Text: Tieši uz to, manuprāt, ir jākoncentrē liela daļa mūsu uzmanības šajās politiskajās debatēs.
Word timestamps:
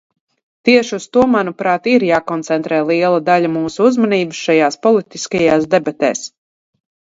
Tieši 0.69 0.95
uz 0.97 1.03
to, 1.17 1.25
manuprāt, 1.33 1.89
ir 1.91 2.05
jākoncentrē 2.07 2.79
liela 2.93 3.21
daļa 3.29 3.53
mūsu 3.59 3.87
uzmanības 3.91 4.43
šajās 4.49 4.81
politiskajās 4.89 5.71
debatēs. 5.77 6.27